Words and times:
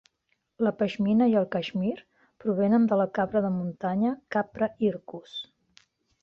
La 0.67 0.71
pashmina 0.77 1.27
i 1.33 1.35
el 1.41 1.45
cashmere 1.55 2.05
provenen 2.45 2.87
de 2.93 2.99
la 3.03 3.07
cabra 3.19 3.43
de 3.47 3.53
muntanya 3.59 4.15
"capra 4.37 4.71
hircus". 4.81 5.37